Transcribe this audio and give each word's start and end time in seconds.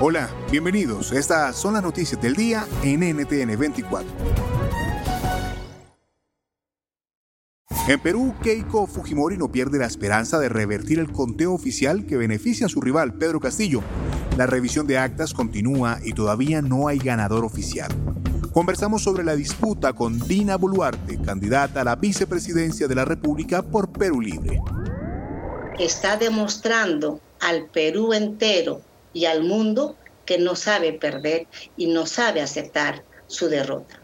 Hola, 0.00 0.28
bienvenidos. 0.50 1.12
Estas 1.12 1.54
son 1.54 1.74
las 1.74 1.82
noticias 1.82 2.20
del 2.20 2.34
día 2.34 2.66
en 2.82 2.98
NTN 3.16 3.56
24. 3.56 4.10
En 7.86 8.00
Perú, 8.00 8.34
Keiko 8.42 8.88
Fujimori 8.88 9.38
no 9.38 9.52
pierde 9.52 9.78
la 9.78 9.86
esperanza 9.86 10.40
de 10.40 10.48
revertir 10.48 10.98
el 10.98 11.12
conteo 11.12 11.52
oficial 11.52 12.06
que 12.06 12.16
beneficia 12.16 12.66
a 12.66 12.68
su 12.68 12.80
rival, 12.80 13.14
Pedro 13.14 13.38
Castillo. 13.38 13.82
La 14.36 14.46
revisión 14.46 14.88
de 14.88 14.98
actas 14.98 15.32
continúa 15.32 16.00
y 16.02 16.12
todavía 16.12 16.60
no 16.60 16.88
hay 16.88 16.98
ganador 16.98 17.44
oficial. 17.44 17.92
Conversamos 18.52 19.04
sobre 19.04 19.22
la 19.22 19.36
disputa 19.36 19.92
con 19.92 20.18
Dina 20.18 20.56
Boluarte, 20.56 21.20
candidata 21.22 21.82
a 21.82 21.84
la 21.84 21.94
vicepresidencia 21.94 22.88
de 22.88 22.96
la 22.96 23.04
República 23.04 23.62
por 23.62 23.92
Perú 23.92 24.20
Libre. 24.20 24.60
Está 25.78 26.16
demostrando 26.16 27.20
al 27.38 27.66
Perú 27.66 28.12
entero 28.12 28.82
y 29.14 29.24
al 29.24 29.42
mundo 29.42 29.96
que 30.26 30.38
no 30.38 30.56
sabe 30.56 30.92
perder 30.92 31.46
y 31.76 31.86
no 31.86 32.06
sabe 32.06 32.42
aceptar 32.42 33.04
su 33.26 33.48
derrota. 33.48 34.00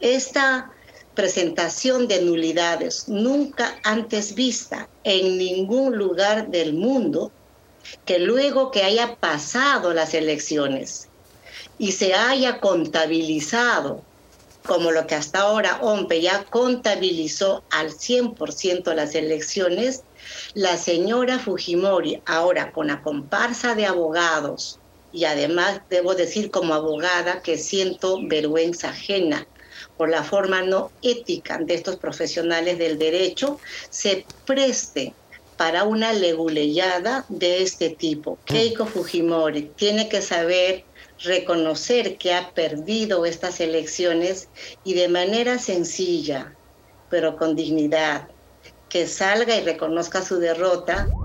Esta 0.00 0.72
presentación 1.14 2.08
de 2.08 2.22
nulidades 2.22 3.08
nunca 3.08 3.78
antes 3.82 4.34
vista 4.34 4.88
en 5.04 5.36
ningún 5.36 5.96
lugar 5.96 6.48
del 6.48 6.74
mundo, 6.74 7.32
que 8.04 8.18
luego 8.18 8.70
que 8.70 8.84
haya 8.84 9.16
pasado 9.16 9.92
las 9.92 10.14
elecciones 10.14 11.08
y 11.78 11.92
se 11.92 12.14
haya 12.14 12.60
contabilizado 12.60 14.02
como 14.68 14.92
lo 14.92 15.06
que 15.06 15.14
hasta 15.14 15.40
ahora 15.40 15.78
OMPE 15.80 16.20
ya 16.20 16.44
contabilizó 16.44 17.64
al 17.70 17.90
100% 17.90 18.94
las 18.94 19.14
elecciones, 19.14 20.04
la 20.52 20.76
señora 20.76 21.38
Fujimori, 21.38 22.22
ahora 22.26 22.70
con 22.70 22.88
la 22.88 23.00
comparsa 23.00 23.74
de 23.74 23.86
abogados, 23.86 24.78
y 25.10 25.24
además 25.24 25.80
debo 25.88 26.14
decir 26.14 26.50
como 26.50 26.74
abogada 26.74 27.40
que 27.40 27.56
siento 27.56 28.18
vergüenza 28.22 28.90
ajena 28.90 29.46
por 29.96 30.10
la 30.10 30.22
forma 30.22 30.60
no 30.60 30.92
ética 31.00 31.56
de 31.58 31.72
estos 31.72 31.96
profesionales 31.96 32.76
del 32.76 32.98
derecho, 32.98 33.58
se 33.88 34.26
preste 34.44 35.14
para 35.56 35.84
una 35.84 36.12
leguleyada 36.12 37.24
de 37.30 37.62
este 37.62 37.88
tipo. 37.88 38.38
Keiko 38.44 38.84
Fujimori 38.84 39.70
tiene 39.76 40.10
que 40.10 40.20
saber 40.20 40.84
reconocer 41.18 42.18
que 42.18 42.32
ha 42.34 42.52
perdido 42.52 43.26
estas 43.26 43.60
elecciones 43.60 44.50
y 44.82 44.94
de 44.94 45.08
manera 45.08 45.58
sencilla, 45.58 46.58
pero 47.08 47.36
con 47.36 47.56
dignidad, 47.56 48.28
que 48.88 49.06
salga 49.06 49.56
y 49.56 49.64
reconozca 49.64 50.22
su 50.22 50.38
derrota. 50.38 51.17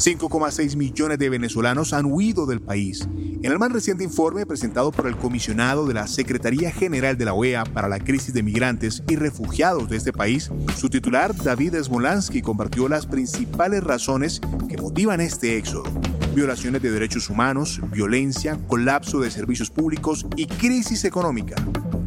5,6 0.00 0.76
millones 0.76 1.18
de 1.18 1.28
venezolanos 1.28 1.92
han 1.92 2.06
huido 2.06 2.46
del 2.46 2.60
país. 2.60 3.06
En 3.42 3.52
el 3.52 3.58
más 3.58 3.70
reciente 3.70 4.02
informe 4.02 4.46
presentado 4.46 4.90
por 4.92 5.06
el 5.06 5.16
comisionado 5.16 5.86
de 5.86 5.94
la 5.94 6.06
Secretaría 6.06 6.70
General 6.70 7.16
de 7.16 7.24
la 7.26 7.34
OEA 7.34 7.64
para 7.64 7.88
la 7.88 7.98
crisis 7.98 8.32
de 8.32 8.42
migrantes 8.42 9.02
y 9.08 9.16
refugiados 9.16 9.88
de 9.88 9.98
este 9.98 10.12
país, 10.12 10.50
su 10.76 10.88
titular 10.88 11.34
David 11.36 11.76
Smolansky 11.82 12.42
compartió 12.42 12.88
las 12.88 13.06
principales 13.06 13.84
razones 13.84 14.40
que 14.68 14.78
motivan 14.78 15.20
este 15.20 15.58
éxodo. 15.58 15.84
Violaciones 16.34 16.80
de 16.80 16.90
derechos 16.90 17.28
humanos, 17.28 17.80
violencia, 17.92 18.58
colapso 18.68 19.20
de 19.20 19.30
servicios 19.30 19.70
públicos 19.70 20.26
y 20.36 20.46
crisis 20.46 21.04
económica. 21.04 21.56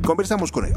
Conversamos 0.04 0.52
con 0.52 0.66
él 0.66 0.74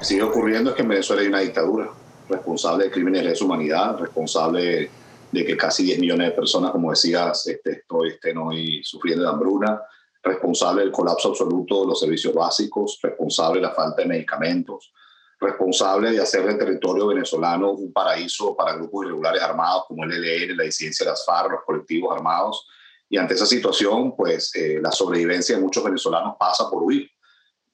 sigue 0.00 0.22
ocurriendo 0.22 0.70
es 0.70 0.76
que 0.76 0.82
en 0.82 0.88
Venezuela 0.88 1.22
hay 1.22 1.28
una 1.28 1.40
dictadura 1.40 1.90
responsable 2.28 2.84
de 2.84 2.90
crímenes 2.90 3.22
de 3.22 3.30
lesa 3.30 3.44
humanidad, 3.44 3.98
responsable 3.98 4.90
de 5.32 5.44
que 5.44 5.56
casi 5.56 5.84
10 5.84 5.98
millones 6.00 6.28
de 6.28 6.34
personas, 6.34 6.72
como 6.72 6.90
decías, 6.90 7.46
este, 7.46 7.84
estén 8.06 8.38
hoy 8.38 8.82
sufriendo 8.82 9.24
de 9.24 9.30
hambruna, 9.30 9.80
responsable 10.22 10.82
del 10.82 10.92
colapso 10.92 11.28
absoluto 11.28 11.80
de 11.80 11.86
los 11.86 12.00
servicios 12.00 12.34
básicos, 12.34 12.98
responsable 13.02 13.60
de 13.60 13.66
la 13.66 13.72
falta 13.72 14.02
de 14.02 14.08
medicamentos, 14.08 14.92
responsable 15.38 16.12
de 16.12 16.20
hacer 16.20 16.44
del 16.44 16.58
territorio 16.58 17.06
venezolano 17.06 17.72
un 17.72 17.92
paraíso 17.92 18.54
para 18.54 18.74
grupos 18.74 19.06
irregulares 19.06 19.42
armados 19.42 19.84
como 19.88 20.04
el 20.04 20.12
ELN, 20.12 20.56
la 20.56 20.64
disidencia 20.64 21.04
de 21.04 21.12
las 21.12 21.24
FARC, 21.24 21.52
los 21.52 21.64
colectivos 21.64 22.14
armados. 22.14 22.68
Y 23.08 23.16
ante 23.16 23.34
esa 23.34 23.46
situación, 23.46 24.14
pues 24.14 24.54
eh, 24.54 24.78
la 24.82 24.92
sobrevivencia 24.92 25.56
de 25.56 25.62
muchos 25.62 25.82
venezolanos 25.82 26.36
pasa 26.38 26.68
por 26.68 26.82
huir 26.82 27.10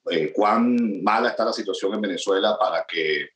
eh, 0.08 0.32
cuán 0.32 1.02
mala 1.02 1.30
está 1.30 1.44
la 1.44 1.52
situación 1.52 1.94
en 1.94 2.00
Venezuela 2.00 2.56
para 2.58 2.84
que 2.86 3.30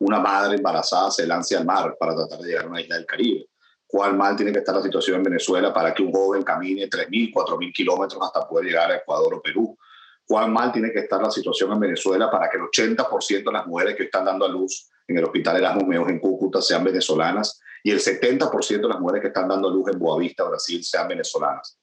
una 0.00 0.18
madre 0.18 0.56
embarazada 0.56 1.10
se 1.10 1.26
lance 1.26 1.56
al 1.56 1.64
mar 1.64 1.96
para 1.98 2.14
tratar 2.14 2.40
de 2.40 2.48
llegar 2.48 2.64
a 2.64 2.68
una 2.68 2.80
isla 2.80 2.96
del 2.96 3.06
Caribe. 3.06 3.48
Cuán 3.90 4.18
mal 4.18 4.36
tiene 4.36 4.52
que 4.52 4.58
estar 4.58 4.74
la 4.74 4.82
situación 4.82 5.16
en 5.16 5.22
Venezuela 5.22 5.72
para 5.72 5.94
que 5.94 6.02
un 6.02 6.12
joven 6.12 6.42
camine 6.42 6.90
3.000, 6.90 7.32
4.000 7.32 7.72
kilómetros 7.72 8.22
hasta 8.22 8.46
poder 8.46 8.66
llegar 8.66 8.90
a 8.90 8.96
Ecuador 8.96 9.34
o 9.34 9.42
Perú. 9.42 9.78
Cuán 10.26 10.52
mal 10.52 10.70
tiene 10.70 10.92
que 10.92 10.98
estar 10.98 11.22
la 11.22 11.30
situación 11.30 11.72
en 11.72 11.80
Venezuela 11.80 12.30
para 12.30 12.50
que 12.50 12.58
el 12.58 12.64
80% 12.64 13.44
de 13.44 13.52
las 13.52 13.66
mujeres 13.66 13.96
que 13.96 14.02
están 14.04 14.26
dando 14.26 14.44
a 14.44 14.48
luz 14.48 14.90
en 15.06 15.16
el 15.16 15.24
Hospital 15.24 15.56
Erasmus 15.56 15.86
Meos 15.86 16.08
en 16.10 16.18
Cúcuta 16.18 16.60
sean 16.60 16.84
venezolanas 16.84 17.58
y 17.82 17.90
el 17.90 17.98
70% 17.98 18.82
de 18.82 18.88
las 18.88 19.00
mujeres 19.00 19.22
que 19.22 19.28
están 19.28 19.48
dando 19.48 19.68
a 19.68 19.72
luz 19.72 19.90
en 19.90 19.98
Boavista, 19.98 20.44
Brasil, 20.44 20.84
sean 20.84 21.08
venezolanas. 21.08 21.78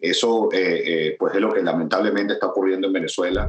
Eso 0.00 0.48
eh, 0.52 0.82
eh, 0.84 1.16
pues 1.16 1.32
es 1.36 1.40
lo 1.40 1.54
que 1.54 1.62
lamentablemente 1.62 2.34
está 2.34 2.48
ocurriendo 2.48 2.88
en 2.88 2.92
Venezuela. 2.92 3.48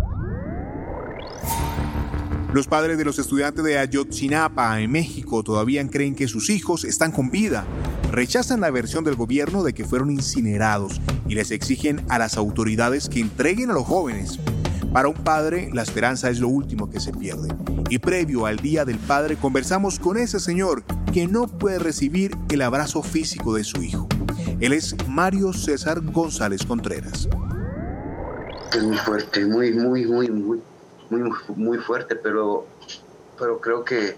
Los 2.53 2.67
padres 2.67 2.97
de 2.97 3.03
los 3.03 3.19
estudiantes 3.19 3.63
de 3.63 3.77
Ayotzinapa 3.77 4.79
en 4.79 4.89
México 4.89 5.43
todavía 5.43 5.85
creen 5.87 6.15
que 6.15 6.29
sus 6.29 6.49
hijos 6.49 6.85
están 6.85 7.11
con 7.11 7.29
vida. 7.29 7.65
Rechazan 8.09 8.61
la 8.61 8.71
versión 8.71 9.03
del 9.03 9.15
gobierno 9.15 9.63
de 9.63 9.73
que 9.73 9.83
fueron 9.83 10.11
incinerados 10.11 11.01
y 11.27 11.35
les 11.35 11.51
exigen 11.51 12.05
a 12.07 12.17
las 12.17 12.37
autoridades 12.37 13.09
que 13.09 13.19
entreguen 13.19 13.69
a 13.69 13.73
los 13.73 13.85
jóvenes. 13.85 14.39
Para 14.93 15.09
un 15.09 15.15
padre, 15.15 15.69
la 15.73 15.83
esperanza 15.83 16.29
es 16.29 16.39
lo 16.39 16.47
último 16.47 16.89
que 16.89 17.01
se 17.01 17.11
pierde. 17.11 17.49
Y 17.89 17.99
previo 17.99 18.45
al 18.45 18.57
Día 18.57 18.85
del 18.85 18.97
Padre 18.97 19.35
conversamos 19.35 19.99
con 19.99 20.17
ese 20.17 20.39
señor 20.39 20.83
que 21.13 21.27
no 21.27 21.47
puede 21.47 21.79
recibir 21.79 22.31
el 22.50 22.61
abrazo 22.61 23.03
físico 23.03 23.53
de 23.55 23.65
su 23.65 23.83
hijo. 23.83 24.07
Él 24.61 24.71
es 24.71 24.95
Mario 25.07 25.51
César 25.51 26.01
González 26.01 26.65
Contreras. 26.65 27.27
Es 28.73 28.83
muy 28.83 28.97
fuerte, 28.97 29.45
muy, 29.45 29.73
muy, 29.73 30.05
muy, 30.05 30.29
muy, 30.29 30.61
muy, 31.09 31.31
muy 31.56 31.77
fuerte, 31.77 32.15
pero, 32.15 32.68
pero 33.38 33.59
creo 33.59 33.83
que, 33.83 34.18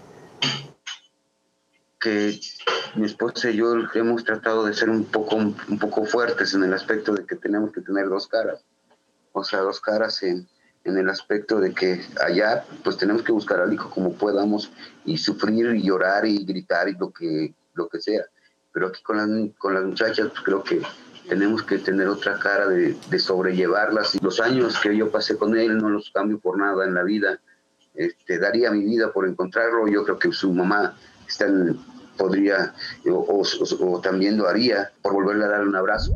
que 2.00 2.38
mi 2.94 3.06
esposa 3.06 3.50
y 3.50 3.56
yo 3.56 3.74
hemos 3.94 4.24
tratado 4.24 4.64
de 4.64 4.74
ser 4.74 4.90
un 4.90 5.04
poco, 5.04 5.36
un 5.36 5.78
poco 5.78 6.04
fuertes 6.04 6.54
en 6.54 6.64
el 6.64 6.74
aspecto 6.74 7.12
de 7.14 7.26
que 7.26 7.36
tenemos 7.36 7.72
que 7.72 7.80
tener 7.80 8.08
dos 8.08 8.26
caras. 8.26 8.64
O 9.32 9.44
sea, 9.44 9.60
dos 9.60 9.80
caras 9.80 10.22
en, 10.22 10.48
en 10.84 10.98
el 10.98 11.08
aspecto 11.08 11.60
de 11.60 11.74
que 11.74 12.00
allá 12.20 12.64
pues 12.82 12.96
tenemos 12.96 13.22
que 13.22 13.32
buscar 13.32 13.60
al 13.60 13.72
hijo 13.72 13.90
como 13.90 14.12
podamos 14.14 14.70
y 15.04 15.18
sufrir 15.18 15.74
y 15.74 15.82
llorar 15.82 16.26
y 16.26 16.44
gritar 16.44 16.88
y 16.88 16.94
lo 16.94 17.12
que, 17.12 17.54
lo 17.74 17.88
que 17.88 18.00
sea 18.00 18.24
pero 18.72 18.88
aquí 18.88 19.02
con 19.02 19.16
las, 19.16 19.56
con 19.58 19.74
las 19.74 19.84
muchachas 19.84 20.28
pues 20.30 20.42
creo 20.42 20.62
que 20.62 20.80
tenemos 21.30 21.62
que 21.62 21.78
tener 21.78 22.08
otra 22.08 22.38
cara 22.40 22.66
de, 22.66 23.18
sobrellevarlas. 23.18 24.20
Los 24.20 24.40
años 24.40 24.78
que 24.80 24.96
yo 24.96 25.10
pasé 25.10 25.36
con 25.36 25.56
él 25.56 25.78
no 25.78 25.88
los 25.88 26.10
cambio 26.10 26.40
por 26.40 26.58
nada 26.58 26.84
en 26.84 26.92
la 26.92 27.04
vida. 27.04 27.38
Este, 27.94 28.38
daría 28.38 28.72
mi 28.72 28.84
vida 28.84 29.12
por 29.12 29.28
encontrarlo. 29.28 29.86
Yo 29.86 30.04
creo 30.04 30.18
que 30.18 30.32
su 30.32 30.52
mamá 30.52 30.96
está 31.28 31.46
podría 32.16 32.74
o, 33.08 33.42
o 33.80 34.00
también 34.00 34.36
lo 34.36 34.46
haría 34.46 34.90
por 35.00 35.14
volverle 35.14 35.44
a 35.44 35.48
dar 35.48 35.66
un 35.66 35.74
abrazo. 35.74 36.12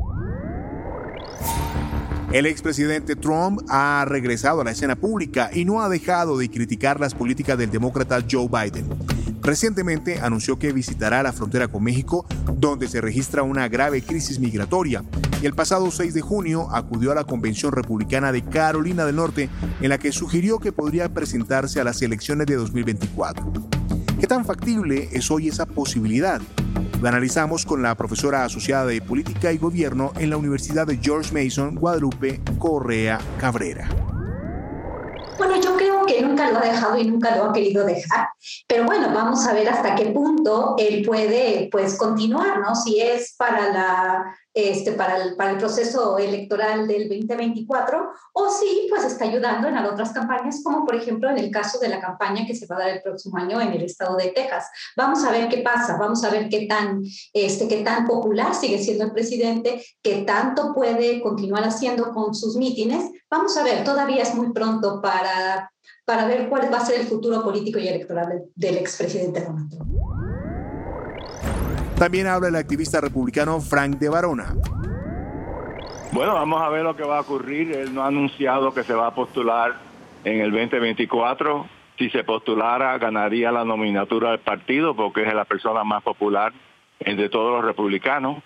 El 2.31 2.45
expresidente 2.45 3.15
Trump 3.15 3.61
ha 3.69 4.05
regresado 4.05 4.61
a 4.61 4.65
la 4.65 4.71
escena 4.71 4.97
pública 4.97 5.49
y 5.53 5.63
no 5.63 5.81
ha 5.81 5.87
dejado 5.87 6.37
de 6.37 6.51
criticar 6.51 6.99
las 6.99 7.15
políticas 7.15 7.57
del 7.57 7.71
demócrata 7.71 8.21
Joe 8.29 8.49
Biden. 8.49 9.14
Recientemente 9.45 10.19
anunció 10.21 10.57
que 10.57 10.73
visitará 10.73 11.21
la 11.21 11.31
frontera 11.31 11.67
con 11.67 11.83
México, 11.83 12.25
donde 12.55 12.87
se 12.87 12.99
registra 12.99 13.43
una 13.43 13.67
grave 13.67 14.01
crisis 14.01 14.39
migratoria, 14.39 15.03
y 15.39 15.45
el 15.45 15.53
pasado 15.53 15.91
6 15.91 16.15
de 16.15 16.21
junio 16.21 16.67
acudió 16.71 17.11
a 17.11 17.15
la 17.15 17.25
Convención 17.25 17.71
Republicana 17.71 18.31
de 18.31 18.43
Carolina 18.43 19.05
del 19.05 19.17
Norte, 19.17 19.47
en 19.81 19.89
la 19.89 19.99
que 19.99 20.11
sugirió 20.11 20.57
que 20.57 20.71
podría 20.71 21.13
presentarse 21.13 21.79
a 21.79 21.83
las 21.83 22.01
elecciones 22.01 22.47
de 22.47 22.55
2024. 22.55 23.53
¿Qué 24.19 24.25
tan 24.25 24.45
factible 24.45 25.09
es 25.11 25.29
hoy 25.29 25.49
esa 25.49 25.67
posibilidad? 25.67 26.41
Lo 26.99 27.07
analizamos 27.07 27.67
con 27.67 27.83
la 27.83 27.93
profesora 27.93 28.45
asociada 28.45 28.87
de 28.87 28.99
Política 28.99 29.51
y 29.51 29.59
Gobierno 29.59 30.11
en 30.17 30.31
la 30.31 30.37
Universidad 30.37 30.87
de 30.87 30.97
George 30.97 31.31
Mason, 31.31 31.75
Guadalupe 31.75 32.41
Correa 32.57 33.19
Cabrera. 33.39 33.87
Bueno, 35.37 35.61
yo 35.61 35.75
creo 35.75 36.03
que 36.07 36.21
nunca 36.23 36.49
lo 36.49 36.57
ha 36.57 36.61
dejado 36.61 36.97
y 36.97 37.05
nunca 37.05 37.35
lo 37.35 37.45
ha 37.45 37.53
querido 37.53 37.85
dejar, 37.85 38.27
pero 38.67 38.85
bueno, 38.85 39.11
vamos 39.13 39.45
a 39.47 39.53
ver 39.53 39.69
hasta 39.69 39.95
qué 39.95 40.07
punto 40.07 40.75
él 40.77 41.03
puede 41.05 41.69
pues 41.71 41.97
continuar, 41.97 42.59
¿no? 42.59 42.75
Si 42.75 42.99
es 42.99 43.35
para 43.37 43.71
la 43.71 44.35
este, 44.55 44.93
para, 44.93 45.21
el, 45.21 45.35
para 45.35 45.51
el 45.51 45.57
proceso 45.57 46.17
electoral 46.17 46.87
del 46.87 47.09
2024, 47.09 48.09
o 48.31 48.49
si 48.49 48.87
pues 48.89 49.03
está 49.03 49.25
ayudando 49.25 49.67
en 49.67 49.75
otras 49.75 50.13
campañas, 50.13 50.61
como 50.63 50.85
por 50.85 50.95
ejemplo 50.95 51.29
en 51.29 51.37
el 51.37 51.51
caso 51.51 51.77
de 51.77 51.89
la 51.89 51.99
campaña 51.99 52.45
que 52.47 52.55
se 52.55 52.65
va 52.65 52.77
a 52.77 52.79
dar 52.79 52.89
el 52.91 53.01
próximo 53.01 53.37
año 53.37 53.59
en 53.59 53.73
el 53.73 53.81
estado 53.81 54.15
de 54.15 54.29
Texas. 54.29 54.69
Vamos 54.95 55.25
a 55.25 55.31
ver 55.31 55.49
qué 55.49 55.57
pasa, 55.57 55.97
vamos 55.97 56.23
a 56.23 56.29
ver 56.29 56.47
qué 56.47 56.67
tan, 56.67 57.03
este, 57.33 57.67
qué 57.67 57.83
tan 57.83 58.07
popular 58.07 58.55
sigue 58.55 58.79
siendo 58.79 59.03
el 59.03 59.11
presidente, 59.11 59.83
qué 60.01 60.21
tanto 60.21 60.73
puede 60.73 61.21
continuar 61.21 61.65
haciendo 61.65 62.13
con 62.13 62.33
sus 62.33 62.55
mítines. 62.55 63.11
Vamos 63.29 63.57
a 63.57 63.63
ver, 63.63 63.83
todavía 63.83 64.23
es 64.23 64.33
muy 64.35 64.53
pronto 64.53 65.01
para, 65.01 65.69
para 66.05 66.27
ver 66.27 66.47
cuál 66.47 66.71
va 66.71 66.77
a 66.77 66.85
ser 66.85 67.01
el 67.01 67.07
futuro 67.07 67.43
político 67.43 67.79
y 67.79 67.87
electoral 67.87 68.29
del, 68.29 68.43
del 68.55 68.77
expresidente 68.77 69.43
Donald 69.43 69.69
Trump. 69.71 69.91
También 71.97 72.27
habla 72.27 72.49
el 72.49 72.55
activista 72.55 73.01
republicano 73.01 73.59
Frank 73.59 73.97
de 73.97 74.09
Barona. 74.09 74.53
Bueno, 76.11 76.33
vamos 76.33 76.61
a 76.61 76.69
ver 76.69 76.83
lo 76.83 76.95
que 76.95 77.03
va 77.03 77.17
a 77.17 77.21
ocurrir. 77.21 77.71
Él 77.71 77.93
no 77.93 78.03
ha 78.03 78.07
anunciado 78.07 78.73
que 78.73 78.83
se 78.83 78.93
va 78.93 79.07
a 79.07 79.15
postular 79.15 79.75
en 80.23 80.41
el 80.41 80.51
2024. 80.51 81.65
Si 81.97 82.09
se 82.09 82.23
postulara, 82.23 82.97
ganaría 82.97 83.51
la 83.51 83.63
nominatura 83.63 84.31
del 84.31 84.39
partido 84.39 84.95
porque 84.95 85.23
es 85.23 85.33
la 85.33 85.45
persona 85.45 85.83
más 85.83 86.03
popular 86.03 86.53
entre 86.99 87.29
todos 87.29 87.53
los 87.53 87.65
republicanos. 87.65 88.43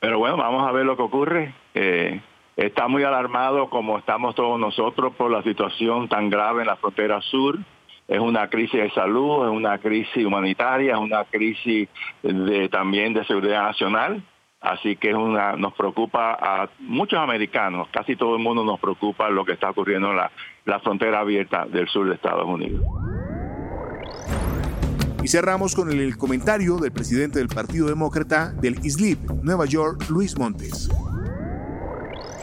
Pero 0.00 0.18
bueno, 0.18 0.36
vamos 0.36 0.66
a 0.66 0.72
ver 0.72 0.84
lo 0.84 0.96
que 0.96 1.02
ocurre. 1.02 1.54
Eh, 1.74 2.20
está 2.56 2.88
muy 2.88 3.02
alarmado 3.02 3.68
como 3.70 3.98
estamos 3.98 4.34
todos 4.34 4.58
nosotros 4.58 5.14
por 5.16 5.30
la 5.30 5.42
situación 5.42 6.08
tan 6.08 6.30
grave 6.30 6.62
en 6.62 6.68
la 6.68 6.76
frontera 6.76 7.20
sur 7.20 7.58
es 8.06 8.18
una 8.18 8.48
crisis 8.48 8.80
de 8.80 8.90
salud, 8.90 9.46
es 9.46 9.50
una 9.50 9.78
crisis 9.78 10.24
humanitaria, 10.24 10.92
es 10.92 10.98
una 10.98 11.24
crisis 11.24 11.88
de, 12.22 12.68
también 12.68 13.14
de 13.14 13.24
seguridad 13.24 13.62
nacional. 13.62 14.22
Así 14.60 14.96
que 14.96 15.12
nos 15.12 15.74
preocupa 15.74 16.38
a 16.40 16.70
muchos 16.78 17.18
americanos, 17.18 17.86
casi 17.90 18.16
todo 18.16 18.36
el 18.36 18.42
mundo 18.42 18.64
nos 18.64 18.80
preocupa 18.80 19.28
lo 19.28 19.44
que 19.44 19.52
está 19.52 19.70
ocurriendo 19.70 20.10
en 20.10 20.16
la, 20.16 20.30
la 20.64 20.80
frontera 20.80 21.20
abierta 21.20 21.66
del 21.66 21.86
sur 21.88 22.08
de 22.08 22.14
Estados 22.14 22.46
Unidos. 22.46 22.82
Y 25.22 25.28
cerramos 25.28 25.74
con 25.74 25.90
el 25.90 26.16
comentario 26.16 26.76
del 26.76 26.92
presidente 26.92 27.40
del 27.40 27.48
Partido 27.48 27.88
Demócrata 27.88 28.52
del 28.52 28.76
ISLIP, 28.82 29.18
Nueva 29.42 29.66
York, 29.66 30.04
Luis 30.08 30.38
Montes. 30.38 30.88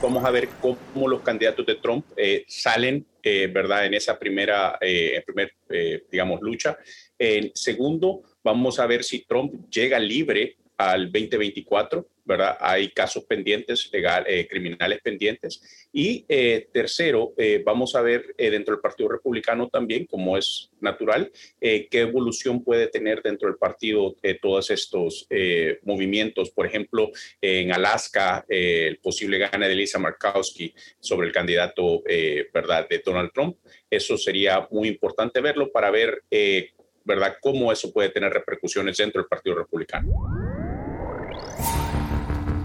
Vamos 0.02 0.26
a 0.26 0.32
ver 0.32 0.50
cómo 0.60 1.08
los 1.08 1.22
candidatos 1.22 1.64
de 1.64 1.76
Trump 1.76 2.06
eh, 2.18 2.44
salen, 2.48 3.06
eh, 3.22 3.48
¿verdad?, 3.54 3.86
en 3.86 3.94
esa 3.94 4.18
primera, 4.18 4.78
eh, 4.82 5.22
primer, 5.24 5.54
digamos, 6.12 6.42
lucha. 6.42 6.76
Segundo, 7.54 8.24
vamos 8.44 8.80
a 8.80 8.88
ver 8.88 9.04
si 9.04 9.24
Trump 9.26 9.70
llega 9.70 10.00
libre 10.00 10.58
al 10.82 11.12
2024, 11.12 12.08
¿verdad? 12.24 12.58
Hay 12.60 12.90
casos 12.90 13.26
pendientes, 13.26 13.90
legal, 13.92 14.24
eh, 14.28 14.48
criminales 14.48 15.00
pendientes. 15.02 15.90
Y 15.92 16.26
eh, 16.28 16.68
tercero, 16.72 17.34
eh, 17.38 17.62
vamos 17.66 17.96
a 17.96 18.02
ver 18.02 18.34
dentro 18.38 18.74
del 18.74 18.82
Partido 18.82 19.10
Republicano 19.10 19.70
también, 19.70 20.06
como 20.06 20.38
es 20.38 20.72
natural, 20.80 21.32
qué 21.60 21.88
evolución 21.92 22.64
puede 22.64 22.88
tener 22.88 23.22
dentro 23.22 23.48
del 23.48 23.58
partido 23.58 24.16
todos 24.42 24.72
estos 24.72 25.28
movimientos. 25.84 26.50
Por 26.50 26.66
ejemplo, 26.66 27.12
en 27.40 27.72
Alaska, 27.72 28.44
el 28.48 28.98
posible 28.98 29.38
gana 29.38 29.68
de 29.68 29.76
Lisa 29.76 30.00
Markowski 30.00 30.74
sobre 31.00 31.28
el 31.28 31.34
candidato, 31.34 32.02
¿verdad?, 32.52 32.88
de 32.90 33.00
Donald 33.06 33.32
Trump. 33.32 33.58
Eso 33.90 34.18
sería 34.18 34.68
muy 34.72 34.88
importante 34.88 35.40
verlo 35.40 35.72
para 35.72 35.92
ver, 35.92 36.24
¿verdad?, 37.04 37.36
cómo 37.42 37.72
eso 37.72 37.94
puede 37.94 38.10
tener 38.10 38.34
repercusiones 38.34 38.98
dentro 38.98 39.22
del 39.22 39.30
Partido 39.30 39.56
Republicano. 39.56 40.51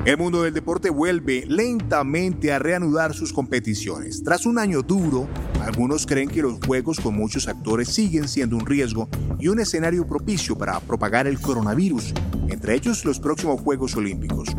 El 0.07 0.19
mundo 0.19 0.45
del 0.45 0.55
deporte 0.55 0.89
vuelve 0.89 1.45
lentamente 1.49 2.53
a 2.53 2.61
reanudar 2.61 3.13
sus 3.13 3.33
competiciones. 3.33 4.23
Tras 4.23 4.47
un 4.47 4.57
año 4.57 4.83
duro, 4.83 5.27
algunos 5.61 6.07
creen 6.07 6.29
que 6.29 6.43
los 6.43 6.61
juegos 6.65 7.01
con 7.01 7.17
muchos 7.17 7.49
actores 7.49 7.89
siguen 7.89 8.29
siendo 8.29 8.55
un 8.55 8.65
riesgo 8.65 9.09
y 9.41 9.49
un 9.49 9.59
escenario 9.59 10.07
propicio 10.07 10.57
para 10.57 10.79
propagar 10.79 11.27
el 11.27 11.41
coronavirus, 11.41 12.15
entre 12.47 12.77
ellos 12.77 13.05
los 13.05 13.19
próximos 13.19 13.61
Juegos 13.61 13.97
Olímpicos. 13.97 14.51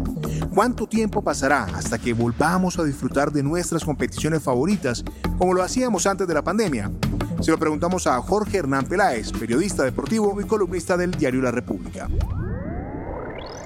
¿Cuánto 0.54 0.86
tiempo 0.86 1.24
pasará 1.24 1.64
hasta 1.74 1.98
que 1.98 2.12
volvamos 2.12 2.78
a 2.78 2.84
disfrutar 2.84 3.32
de 3.32 3.42
nuestras 3.42 3.86
competiciones 3.86 4.44
favoritas 4.44 5.06
como 5.38 5.54
lo 5.54 5.64
hacíamos 5.64 6.08
antes 6.08 6.28
de 6.28 6.34
la 6.34 6.44
pandemia? 6.44 6.92
Se 7.40 7.52
lo 7.52 7.58
preguntamos 7.58 8.06
a 8.06 8.22
Jorge 8.22 8.58
Hernán 8.58 8.86
Peláez, 8.86 9.32
periodista 9.32 9.86
deportivo 9.86 10.42
y 10.42 10.44
columnista 10.44 10.98
del 10.98 11.12
diario 11.12 11.42
La 11.42 11.52
República 11.52 12.10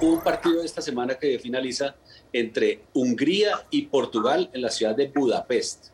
un 0.02 0.20
partido 0.20 0.62
esta 0.62 0.82
semana 0.82 1.14
que 1.14 1.38
finaliza 1.38 1.94
entre 2.32 2.82
Hungría 2.92 3.66
y 3.70 3.82
Portugal 3.82 4.50
en 4.52 4.62
la 4.62 4.70
ciudad 4.70 4.96
de 4.96 5.06
Budapest. 5.06 5.86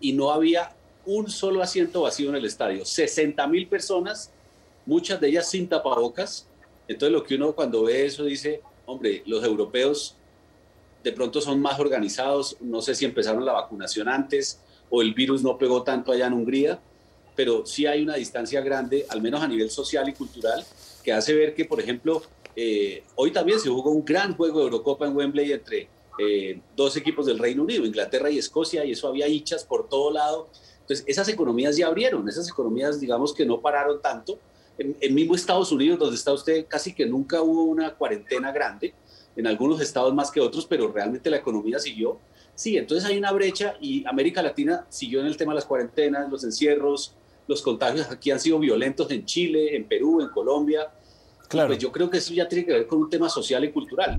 Y 0.00 0.14
no 0.14 0.30
había 0.30 0.74
un 1.04 1.28
solo 1.28 1.62
asiento 1.62 2.02
vacío 2.02 2.30
en 2.30 2.36
el 2.36 2.46
estadio. 2.46 2.84
60 2.84 3.46
mil 3.48 3.68
personas, 3.68 4.30
muchas 4.86 5.20
de 5.20 5.28
ellas 5.28 5.50
sin 5.50 5.68
tapabocas. 5.68 6.46
Entonces 6.88 7.12
lo 7.12 7.22
que 7.24 7.34
uno 7.34 7.52
cuando 7.52 7.84
ve 7.84 8.06
eso 8.06 8.24
dice, 8.24 8.62
hombre, 8.86 9.22
los 9.26 9.44
europeos 9.44 10.16
de 11.04 11.12
pronto 11.12 11.40
son 11.40 11.60
más 11.60 11.78
organizados. 11.78 12.56
No 12.60 12.80
sé 12.80 12.94
si 12.94 13.04
empezaron 13.04 13.44
la 13.44 13.52
vacunación 13.52 14.08
antes 14.08 14.60
o 14.88 15.02
el 15.02 15.12
virus 15.14 15.42
no 15.42 15.58
pegó 15.58 15.82
tanto 15.82 16.12
allá 16.12 16.26
en 16.26 16.34
Hungría, 16.34 16.78
pero 17.34 17.66
sí 17.66 17.86
hay 17.86 18.02
una 18.02 18.14
distancia 18.14 18.60
grande, 18.60 19.06
al 19.08 19.20
menos 19.20 19.42
a 19.42 19.48
nivel 19.48 19.70
social 19.70 20.08
y 20.08 20.12
cultural, 20.12 20.64
que 21.02 21.12
hace 21.12 21.34
ver 21.34 21.54
que, 21.54 21.64
por 21.64 21.80
ejemplo, 21.80 22.22
eh, 22.56 23.04
hoy 23.16 23.30
también 23.30 23.58
se 23.58 23.68
jugó 23.68 23.90
un 23.90 24.04
gran 24.04 24.36
juego 24.36 24.58
de 24.58 24.64
Eurocopa 24.66 25.06
en 25.06 25.16
Wembley 25.16 25.52
entre 25.52 25.88
eh, 26.18 26.60
dos 26.76 26.96
equipos 26.96 27.26
del 27.26 27.38
Reino 27.38 27.62
Unido, 27.62 27.84
Inglaterra 27.84 28.30
y 28.30 28.38
Escocia, 28.38 28.84
y 28.84 28.92
eso 28.92 29.08
había 29.08 29.28
hinchas 29.28 29.64
por 29.64 29.88
todo 29.88 30.10
lado. 30.10 30.48
Entonces, 30.80 31.04
esas 31.06 31.28
economías 31.28 31.76
ya 31.76 31.86
abrieron, 31.86 32.28
esas 32.28 32.48
economías, 32.48 33.00
digamos 33.00 33.32
que 33.32 33.46
no 33.46 33.60
pararon 33.60 34.00
tanto. 34.02 34.38
En, 34.78 34.96
en 35.00 35.14
mismo 35.14 35.34
Estados 35.34 35.70
Unidos, 35.70 35.98
donde 35.98 36.16
está 36.16 36.32
usted, 36.32 36.66
casi 36.66 36.94
que 36.94 37.06
nunca 37.06 37.42
hubo 37.42 37.64
una 37.64 37.94
cuarentena 37.94 38.52
grande, 38.52 38.94
en 39.36 39.46
algunos 39.46 39.80
estados 39.80 40.12
más 40.14 40.30
que 40.30 40.40
otros, 40.40 40.66
pero 40.66 40.90
realmente 40.92 41.30
la 41.30 41.38
economía 41.38 41.78
siguió. 41.78 42.18
Sí, 42.54 42.76
entonces 42.76 43.08
hay 43.08 43.16
una 43.16 43.32
brecha 43.32 43.76
y 43.80 44.04
América 44.06 44.42
Latina 44.42 44.86
siguió 44.88 45.20
en 45.20 45.26
el 45.26 45.36
tema 45.36 45.52
de 45.52 45.56
las 45.56 45.64
cuarentenas, 45.64 46.30
los 46.30 46.44
encierros, 46.44 47.16
los 47.48 47.62
contagios 47.62 48.10
aquí 48.10 48.30
han 48.30 48.40
sido 48.40 48.58
violentos 48.58 49.10
en 49.10 49.24
Chile, 49.24 49.74
en 49.76 49.84
Perú, 49.88 50.20
en 50.20 50.28
Colombia. 50.28 50.92
Pues 51.52 51.78
yo 51.78 51.92
creo 51.92 52.10
que 52.10 52.18
eso 52.18 52.32
ya 52.32 52.48
tiene 52.48 52.64
que 52.64 52.72
ver 52.72 52.86
con 52.86 53.00
un 53.00 53.10
tema 53.10 53.28
social 53.28 53.64
y 53.64 53.70
cultural. 53.70 54.18